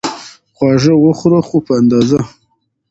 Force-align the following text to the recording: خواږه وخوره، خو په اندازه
خواږه 0.55 0.93
وخوره، 1.03 1.39
خو 1.47 1.57
په 1.65 1.71
اندازه 1.79 2.19